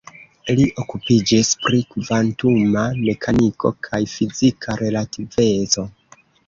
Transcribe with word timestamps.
Li 0.59 0.63
okupiĝis 0.83 1.51
pri 1.67 1.83
kvantuma 1.93 2.87
mekaniko 3.03 3.75
kaj 3.89 4.03
fizika 4.19 4.83
relativeco. 4.85 5.91